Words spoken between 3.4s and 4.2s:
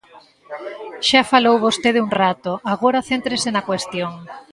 na cuestión.